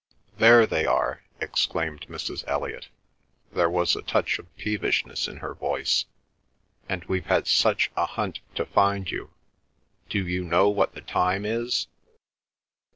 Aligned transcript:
"There 0.39 0.65
they 0.65 0.87
are!" 0.87 1.21
exclaimed 1.39 2.07
Mrs. 2.07 2.43
Elliot. 2.47 2.87
There 3.53 3.69
was 3.69 3.95
a 3.95 4.01
touch 4.01 4.39
of 4.39 4.47
peevishness 4.57 5.27
in 5.27 5.37
her 5.45 5.53
voice. 5.53 6.05
"And 6.89 7.05
we've 7.05 7.27
had 7.27 7.45
such 7.45 7.91
a 7.95 8.07
hunt 8.07 8.39
to 8.55 8.65
find 8.65 9.11
you. 9.11 9.29
Do 10.09 10.25
you 10.27 10.43
know 10.43 10.69
what 10.69 10.95
the 10.95 11.01
time 11.01 11.45
is?" 11.45 11.85